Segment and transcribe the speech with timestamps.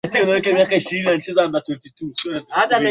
[0.11, 1.75] Siwezi kuja na siwezi kuzawadiwa kwa
[2.09, 2.79] kufika